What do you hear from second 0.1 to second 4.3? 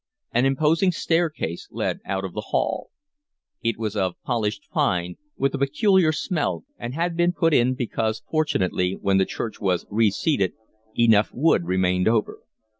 An imposing staircase led out of the hall. It was of